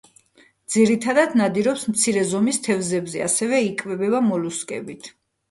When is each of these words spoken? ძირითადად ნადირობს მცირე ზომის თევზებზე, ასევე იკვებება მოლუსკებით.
ძირითადად 0.75 1.35
ნადირობს 1.41 1.83
მცირე 1.91 2.23
ზომის 2.31 2.59
თევზებზე, 2.69 3.23
ასევე 3.27 3.61
იკვებება 3.69 4.25
მოლუსკებით. 4.33 5.13